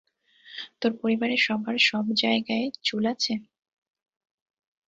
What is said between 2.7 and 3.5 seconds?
চুল আছে?